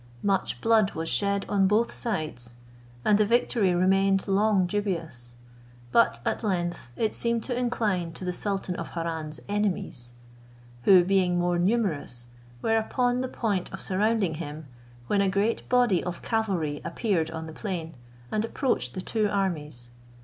Much 0.23 0.59
blood 0.61 0.93
was 0.95 1.07
shed 1.07 1.45
on 1.47 1.67
both 1.67 1.91
sides, 1.91 2.55
and 3.05 3.19
the 3.19 3.23
victory 3.23 3.75
remained 3.75 4.27
long 4.27 4.65
dubious; 4.65 5.35
but 5.91 6.19
at 6.25 6.43
length 6.43 6.89
it 6.95 7.13
seemed 7.13 7.43
to 7.43 7.55
incline 7.55 8.11
to 8.11 8.25
the 8.25 8.33
sultan 8.33 8.75
of 8.77 8.89
Harran's 8.89 9.39
enemies, 9.47 10.15
who, 10.85 11.03
being 11.03 11.37
more 11.37 11.59
numerous, 11.59 12.25
were 12.63 12.77
upon 12.79 13.21
the 13.21 13.27
point 13.27 13.71
of 13.71 13.79
surrounding 13.79 14.33
him, 14.33 14.65
when 15.05 15.21
a 15.21 15.29
great 15.29 15.69
body 15.69 16.03
of 16.03 16.23
cavalry 16.23 16.81
appeared 16.83 17.29
on 17.29 17.45
the 17.45 17.53
plain, 17.53 17.93
and 18.31 18.43
approached 18.43 18.95
the 18.95 19.01
two 19.01 19.29
armies. 19.29 19.91